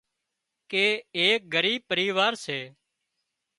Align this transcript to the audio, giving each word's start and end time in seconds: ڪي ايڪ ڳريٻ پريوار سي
ڪي 0.71 0.85
ايڪ 1.19 1.39
ڳريٻ 1.53 1.79
پريوار 1.89 2.33
سي 2.45 2.59